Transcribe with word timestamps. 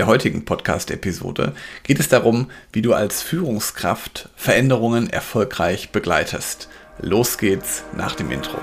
der 0.00 0.06
heutigen 0.06 0.46
Podcast-Episode 0.46 1.52
geht 1.82 2.00
es 2.00 2.08
darum, 2.08 2.50
wie 2.72 2.80
du 2.80 2.94
als 2.94 3.20
Führungskraft 3.20 4.30
Veränderungen 4.34 5.10
erfolgreich 5.10 5.90
begleitest. 5.90 6.70
Los 7.02 7.36
geht's 7.36 7.84
nach 7.94 8.14
dem 8.14 8.30
Intro. 8.30 8.56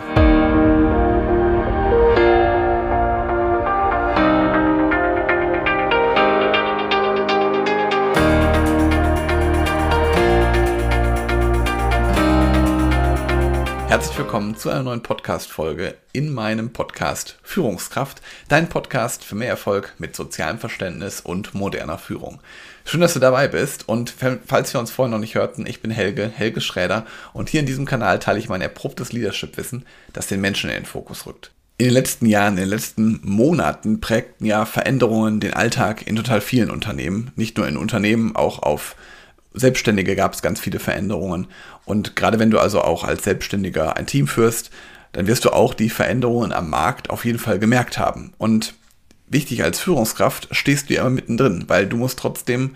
Herzlich 13.88 14.18
willkommen 14.18 14.58
zu 14.58 14.70
einer 14.70 14.84
neuen 14.84 15.02
Podcast-Folge 15.02 15.96
in 16.12 16.34
meinem 16.34 16.74
Podcast 16.74 17.40
Führungskraft, 17.42 18.22
dein 18.50 18.68
Podcast 18.68 19.24
für 19.24 19.36
mehr 19.36 19.48
Erfolg 19.48 19.94
mit 19.98 20.14
sozialem 20.14 20.60
Verständnis 20.60 21.22
und 21.22 21.56
moderner 21.56 21.98
Führung. 21.98 22.42
Schön, 22.84 23.00
dass 23.00 23.14
du 23.14 23.20
dabei 23.20 23.48
bist 23.48 23.88
und 23.88 24.14
falls 24.46 24.74
wir 24.74 24.82
uns 24.82 24.92
vorher 24.92 25.10
noch 25.10 25.22
nicht 25.22 25.36
hörten, 25.36 25.66
ich 25.66 25.82
bin 25.82 25.90
Helge, 25.90 26.28
Helge 26.28 26.60
Schräder 26.60 27.06
und 27.32 27.48
hier 27.48 27.62
in 27.62 27.66
diesem 27.66 27.86
Kanal 27.86 28.20
teile 28.20 28.40
ich 28.40 28.50
mein 28.50 28.60
erprobtes 28.60 29.14
Leadership-Wissen, 29.14 29.86
das 30.12 30.28
den 30.28 30.42
Menschen 30.42 30.70
in 30.70 30.76
den 30.76 30.86
Fokus 30.86 31.26
rückt. 31.26 31.52
In 31.78 31.86
den 31.86 31.94
letzten 31.94 32.26
Jahren, 32.26 32.56
in 32.56 32.64
den 32.64 32.70
letzten 32.70 33.22
Monaten 33.24 34.02
prägten 34.02 34.46
ja 34.46 34.66
Veränderungen 34.66 35.40
den 35.40 35.54
Alltag 35.54 36.06
in 36.06 36.18
total 36.18 36.42
vielen 36.42 36.72
Unternehmen, 36.72 37.32
nicht 37.38 37.56
nur 37.56 37.66
in 37.70 37.78
Unternehmen, 37.78 38.36
auch 38.36 38.60
auf 38.60 38.98
Selbstständige 39.54 40.16
gab 40.16 40.34
es 40.34 40.42
ganz 40.42 40.60
viele 40.60 40.80
Veränderungen. 40.80 41.48
Und 41.86 42.16
gerade 42.16 42.40
wenn 42.40 42.52
du 42.52 42.60
also 42.60 42.82
auch 42.82 43.04
als 43.04 43.24
Selbstständiger 43.24 43.98
ein 43.98 44.08
Team 44.08 44.28
führst, 44.28 44.72
dann 45.14 45.28
wirst 45.28 45.46
du 45.46 45.52
auch 45.52 45.74
die 45.74 45.90
Veränderungen 45.90 46.52
am 46.52 46.70
Markt 46.70 47.10
auf 47.10 47.26
jeden 47.26 47.40
Fall 47.40 47.60
gemerkt 47.60 47.98
haben. 47.98 48.34
Und 48.38 48.76
wichtig 49.28 49.64
als 49.64 49.80
Führungskraft 49.80 50.50
stehst 50.52 50.90
du 50.90 50.96
ja 50.96 51.02
immer 51.02 51.10
mittendrin, 51.10 51.66
weil 51.68 51.88
du 51.88 51.98
musst 51.98 52.20
trotzdem, 52.20 52.76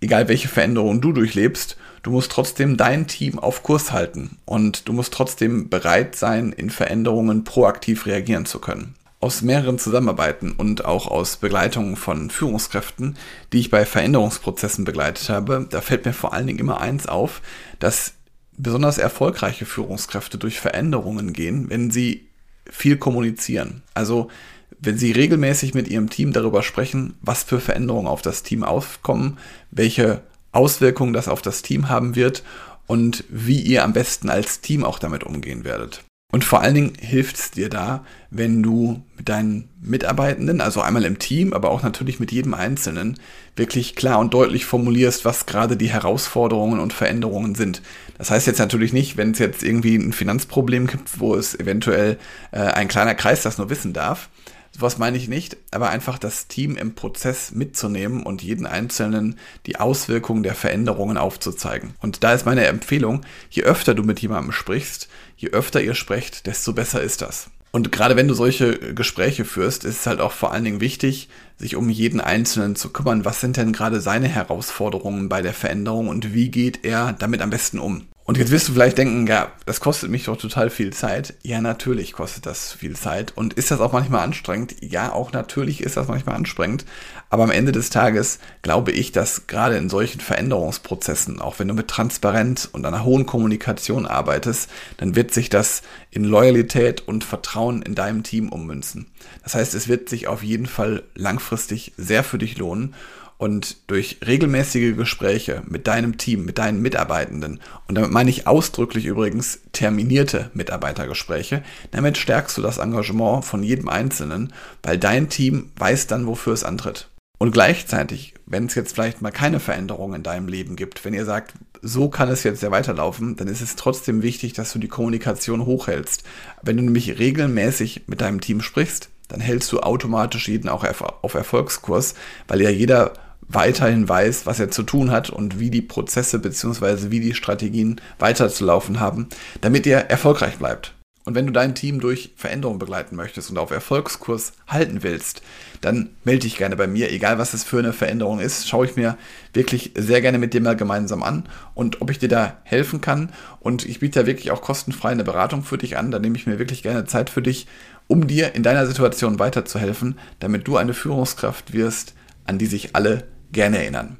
egal 0.00 0.28
welche 0.28 0.48
Veränderungen 0.48 1.00
du 1.00 1.12
durchlebst, 1.12 1.76
du 2.02 2.12
musst 2.12 2.32
trotzdem 2.32 2.76
dein 2.76 3.06
Team 3.06 3.38
auf 3.38 3.62
Kurs 3.62 3.92
halten 3.92 4.38
und 4.46 4.88
du 4.88 4.92
musst 4.92 5.12
trotzdem 5.12 5.68
bereit 5.68 6.16
sein, 6.16 6.52
in 6.52 6.70
Veränderungen 6.70 7.44
proaktiv 7.44 8.06
reagieren 8.06 8.46
zu 8.46 8.58
können 8.58 8.94
aus 9.20 9.42
mehreren 9.42 9.78
Zusammenarbeiten 9.78 10.52
und 10.52 10.86
auch 10.86 11.06
aus 11.06 11.36
Begleitung 11.36 11.96
von 11.96 12.30
Führungskräften, 12.30 13.16
die 13.52 13.60
ich 13.60 13.70
bei 13.70 13.84
Veränderungsprozessen 13.84 14.84
begleitet 14.84 15.28
habe, 15.28 15.66
da 15.68 15.82
fällt 15.82 16.06
mir 16.06 16.14
vor 16.14 16.32
allen 16.32 16.46
Dingen 16.46 16.58
immer 16.58 16.80
eins 16.80 17.06
auf, 17.06 17.42
dass 17.78 18.14
besonders 18.56 18.98
erfolgreiche 18.98 19.66
Führungskräfte 19.66 20.38
durch 20.38 20.58
Veränderungen 20.58 21.32
gehen, 21.34 21.68
wenn 21.68 21.90
sie 21.90 22.28
viel 22.68 22.96
kommunizieren. 22.96 23.82
Also 23.94 24.30
wenn 24.78 24.96
sie 24.96 25.12
regelmäßig 25.12 25.74
mit 25.74 25.88
ihrem 25.88 26.08
Team 26.08 26.32
darüber 26.32 26.62
sprechen, 26.62 27.14
was 27.20 27.42
für 27.42 27.60
Veränderungen 27.60 28.06
auf 28.06 28.22
das 28.22 28.42
Team 28.42 28.64
aufkommen, 28.64 29.38
welche 29.70 30.22
Auswirkungen 30.52 31.12
das 31.12 31.28
auf 31.28 31.42
das 31.42 31.60
Team 31.60 31.90
haben 31.90 32.16
wird 32.16 32.42
und 32.86 33.24
wie 33.28 33.60
ihr 33.60 33.84
am 33.84 33.92
besten 33.92 34.30
als 34.30 34.62
Team 34.62 34.84
auch 34.84 34.98
damit 34.98 35.24
umgehen 35.24 35.64
werdet. 35.64 36.02
Und 36.32 36.44
vor 36.44 36.60
allen 36.60 36.74
Dingen 36.74 36.92
hilft 36.98 37.36
es 37.36 37.50
dir 37.50 37.68
da, 37.68 38.04
wenn 38.30 38.62
du 38.62 39.02
mit 39.16 39.28
deinen 39.28 39.68
Mitarbeitenden, 39.82 40.60
also 40.60 40.80
einmal 40.80 41.04
im 41.04 41.18
Team, 41.18 41.52
aber 41.52 41.70
auch 41.70 41.82
natürlich 41.82 42.20
mit 42.20 42.30
jedem 42.30 42.54
Einzelnen, 42.54 43.18
wirklich 43.56 43.96
klar 43.96 44.20
und 44.20 44.32
deutlich 44.32 44.64
formulierst, 44.64 45.24
was 45.24 45.46
gerade 45.46 45.76
die 45.76 45.90
Herausforderungen 45.90 46.78
und 46.78 46.92
Veränderungen 46.92 47.56
sind. 47.56 47.82
Das 48.16 48.30
heißt 48.30 48.46
jetzt 48.46 48.58
natürlich 48.58 48.92
nicht, 48.92 49.16
wenn 49.16 49.32
es 49.32 49.40
jetzt 49.40 49.64
irgendwie 49.64 49.96
ein 49.96 50.12
Finanzproblem 50.12 50.86
gibt, 50.86 51.18
wo 51.18 51.34
es 51.34 51.58
eventuell 51.58 52.16
äh, 52.52 52.60
ein 52.60 52.88
kleiner 52.88 53.14
Kreis 53.14 53.42
das 53.42 53.58
nur 53.58 53.68
wissen 53.68 53.92
darf, 53.92 54.28
Sowas 54.72 54.98
meine 54.98 55.16
ich 55.16 55.28
nicht, 55.28 55.56
aber 55.72 55.90
einfach 55.90 56.18
das 56.18 56.46
Team 56.46 56.76
im 56.76 56.94
Prozess 56.94 57.50
mitzunehmen 57.50 58.22
und 58.22 58.42
jeden 58.42 58.66
Einzelnen 58.66 59.38
die 59.66 59.76
Auswirkungen 59.76 60.42
der 60.42 60.54
Veränderungen 60.54 61.16
aufzuzeigen. 61.16 61.94
Und 62.00 62.22
da 62.22 62.32
ist 62.32 62.46
meine 62.46 62.66
Empfehlung, 62.66 63.22
je 63.50 63.64
öfter 63.64 63.94
du 63.94 64.04
mit 64.04 64.20
jemandem 64.20 64.52
sprichst, 64.52 65.08
je 65.36 65.50
öfter 65.50 65.82
ihr 65.82 65.94
sprecht, 65.94 66.46
desto 66.46 66.72
besser 66.72 67.02
ist 67.02 67.20
das. 67.22 67.50
Und 67.72 67.92
gerade 67.92 68.16
wenn 68.16 68.26
du 68.26 68.34
solche 68.34 68.94
Gespräche 68.94 69.44
führst, 69.44 69.84
ist 69.84 70.00
es 70.00 70.06
halt 70.06 70.20
auch 70.20 70.32
vor 70.32 70.52
allen 70.52 70.64
Dingen 70.64 70.80
wichtig, 70.80 71.28
sich 71.56 71.76
um 71.76 71.88
jeden 71.88 72.20
Einzelnen 72.20 72.74
zu 72.74 72.90
kümmern. 72.90 73.24
Was 73.24 73.40
sind 73.40 73.56
denn 73.56 73.72
gerade 73.72 74.00
seine 74.00 74.28
Herausforderungen 74.28 75.28
bei 75.28 75.40
der 75.40 75.52
Veränderung 75.54 76.08
und 76.08 76.34
wie 76.34 76.50
geht 76.50 76.84
er 76.84 77.12
damit 77.12 77.42
am 77.42 77.50
besten 77.50 77.78
um? 77.78 78.06
Und 78.30 78.38
jetzt 78.38 78.52
wirst 78.52 78.68
du 78.68 78.74
vielleicht 78.74 78.96
denken, 78.96 79.26
ja, 79.26 79.50
das 79.66 79.80
kostet 79.80 80.08
mich 80.08 80.26
doch 80.26 80.36
total 80.36 80.70
viel 80.70 80.92
Zeit. 80.92 81.34
Ja, 81.42 81.60
natürlich 81.60 82.12
kostet 82.12 82.46
das 82.46 82.70
viel 82.70 82.94
Zeit. 82.94 83.36
Und 83.36 83.54
ist 83.54 83.72
das 83.72 83.80
auch 83.80 83.92
manchmal 83.92 84.20
anstrengend? 84.20 84.76
Ja, 84.80 85.10
auch 85.12 85.32
natürlich 85.32 85.82
ist 85.82 85.96
das 85.96 86.06
manchmal 86.06 86.36
anstrengend. 86.36 86.84
Aber 87.28 87.42
am 87.42 87.50
Ende 87.50 87.72
des 87.72 87.90
Tages 87.90 88.38
glaube 88.62 88.92
ich, 88.92 89.10
dass 89.10 89.48
gerade 89.48 89.76
in 89.78 89.88
solchen 89.88 90.20
Veränderungsprozessen, 90.20 91.40
auch 91.40 91.58
wenn 91.58 91.66
du 91.66 91.74
mit 91.74 91.88
Transparenz 91.88 92.68
und 92.70 92.86
einer 92.86 93.02
hohen 93.02 93.26
Kommunikation 93.26 94.06
arbeitest, 94.06 94.70
dann 94.98 95.16
wird 95.16 95.34
sich 95.34 95.50
das 95.50 95.82
in 96.12 96.22
Loyalität 96.22 97.08
und 97.08 97.24
Vertrauen 97.24 97.82
in 97.82 97.96
deinem 97.96 98.22
Team 98.22 98.50
ummünzen. 98.50 99.06
Das 99.42 99.56
heißt, 99.56 99.74
es 99.74 99.88
wird 99.88 100.08
sich 100.08 100.28
auf 100.28 100.44
jeden 100.44 100.66
Fall 100.66 101.02
langfristig 101.16 101.94
sehr 101.96 102.22
für 102.22 102.38
dich 102.38 102.58
lohnen. 102.58 102.94
Und 103.40 103.78
durch 103.86 104.18
regelmäßige 104.26 104.94
Gespräche 104.98 105.62
mit 105.66 105.86
deinem 105.86 106.18
Team, 106.18 106.44
mit 106.44 106.58
deinen 106.58 106.82
Mitarbeitenden, 106.82 107.58
und 107.88 107.94
damit 107.94 108.10
meine 108.10 108.28
ich 108.28 108.46
ausdrücklich 108.46 109.06
übrigens 109.06 109.60
terminierte 109.72 110.50
Mitarbeitergespräche, 110.52 111.62
damit 111.90 112.18
stärkst 112.18 112.58
du 112.58 112.60
das 112.60 112.76
Engagement 112.76 113.46
von 113.46 113.62
jedem 113.62 113.88
Einzelnen, 113.88 114.52
weil 114.82 114.98
dein 114.98 115.30
Team 115.30 115.70
weiß 115.76 116.06
dann, 116.06 116.26
wofür 116.26 116.52
es 116.52 116.64
antritt. 116.64 117.08
Und 117.38 117.52
gleichzeitig, 117.52 118.34
wenn 118.44 118.66
es 118.66 118.74
jetzt 118.74 118.92
vielleicht 118.92 119.22
mal 119.22 119.30
keine 119.30 119.58
Veränderung 119.58 120.12
in 120.12 120.22
deinem 120.22 120.46
Leben 120.46 120.76
gibt, 120.76 121.02
wenn 121.06 121.14
ihr 121.14 121.24
sagt, 121.24 121.54
so 121.80 122.10
kann 122.10 122.28
es 122.28 122.42
jetzt 122.42 122.62
ja 122.62 122.70
weiterlaufen, 122.70 123.36
dann 123.36 123.48
ist 123.48 123.62
es 123.62 123.74
trotzdem 123.74 124.20
wichtig, 124.20 124.52
dass 124.52 124.70
du 124.70 124.78
die 124.78 124.88
Kommunikation 124.88 125.64
hochhältst. 125.64 126.24
Wenn 126.60 126.76
du 126.76 126.82
nämlich 126.82 127.18
regelmäßig 127.18 128.02
mit 128.06 128.20
deinem 128.20 128.42
Team 128.42 128.60
sprichst, 128.60 129.08
dann 129.28 129.40
hältst 129.40 129.72
du 129.72 129.80
automatisch 129.80 130.46
jeden 130.48 130.68
auch 130.68 130.84
auf 131.22 131.32
Erfolgskurs, 131.32 132.14
weil 132.46 132.60
ja 132.60 132.68
jeder 132.68 133.14
weiterhin 133.48 134.08
weiß, 134.08 134.46
was 134.46 134.60
er 134.60 134.70
zu 134.70 134.82
tun 134.82 135.10
hat 135.10 135.30
und 135.30 135.58
wie 135.58 135.70
die 135.70 135.82
Prozesse 135.82 136.38
bzw. 136.38 137.10
wie 137.10 137.20
die 137.20 137.34
Strategien 137.34 138.00
weiterzulaufen 138.18 139.00
haben, 139.00 139.28
damit 139.60 139.86
er 139.86 140.10
erfolgreich 140.10 140.58
bleibt. 140.58 140.94
Und 141.26 141.34
wenn 141.34 141.46
du 141.46 141.52
dein 141.52 141.74
Team 141.74 142.00
durch 142.00 142.32
Veränderungen 142.34 142.78
begleiten 142.78 143.14
möchtest 143.14 143.50
und 143.50 143.58
auf 143.58 143.70
Erfolgskurs 143.70 144.52
halten 144.66 145.02
willst, 145.02 145.42
dann 145.82 146.10
melde 146.24 146.40
dich 146.40 146.56
gerne 146.56 146.76
bei 146.76 146.86
mir, 146.86 147.12
egal 147.12 147.38
was 147.38 147.52
es 147.52 147.62
für 147.62 147.78
eine 147.78 147.92
Veränderung 147.92 148.40
ist, 148.40 148.68
schaue 148.68 148.86
ich 148.86 148.96
mir 148.96 149.18
wirklich 149.52 149.92
sehr 149.96 150.22
gerne 150.22 150.38
mit 150.38 150.54
dir 150.54 150.62
mal 150.62 150.76
gemeinsam 150.76 151.22
an 151.22 151.44
und 151.74 152.00
ob 152.00 152.10
ich 152.10 152.18
dir 152.18 152.28
da 152.28 152.56
helfen 152.64 153.02
kann. 153.02 153.32
Und 153.60 153.86
ich 153.86 154.00
biete 154.00 154.20
da 154.20 154.26
wirklich 154.26 154.50
auch 154.50 154.62
kostenfrei 154.62 155.10
eine 155.10 155.24
Beratung 155.24 155.62
für 155.62 155.76
dich 155.76 155.98
an. 155.98 156.10
Da 156.10 156.18
nehme 156.18 156.36
ich 156.36 156.46
mir 156.46 156.58
wirklich 156.58 156.82
gerne 156.82 157.04
Zeit 157.04 157.28
für 157.28 157.42
dich, 157.42 157.66
um 158.08 158.26
dir 158.26 158.54
in 158.54 158.62
deiner 158.62 158.86
Situation 158.86 159.38
weiterzuhelfen, 159.38 160.18
damit 160.38 160.66
du 160.66 160.78
eine 160.78 160.94
Führungskraft 160.94 161.74
wirst, 161.74 162.14
an 162.44 162.58
die 162.58 162.66
sich 162.66 162.96
alle 162.96 163.24
gerne 163.52 163.78
erinnern. 163.78 164.16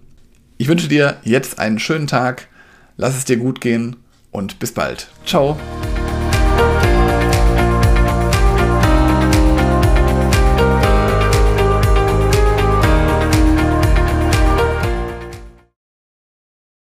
Ich 0.59 0.69
wünsche 0.69 0.89
dir 0.89 1.17
jetzt 1.25 1.59
einen 1.59 1.79
schönen 1.79 2.07
Tag, 2.07 2.49
lass 2.97 3.17
es 3.17 3.25
dir 3.25 3.37
gut 3.37 3.61
gehen 3.61 3.97
und 4.31 4.59
bis 4.59 4.73
bald. 4.73 5.09
Ciao. 5.25 5.59